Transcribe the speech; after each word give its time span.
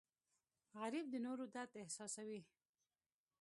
غریب 0.77 1.05
د 1.11 1.15
نورو 1.25 1.45
درد 1.55 1.73
احساسوي 1.83 2.41